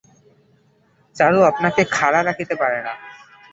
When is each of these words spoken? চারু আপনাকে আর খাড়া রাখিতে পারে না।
চারু 1.15 1.39
আপনাকে 1.41 1.81
আর 1.81 1.91
খাড়া 1.91 2.19
রাখিতে 2.23 2.55
পারে 2.55 2.79
না। 2.87 2.93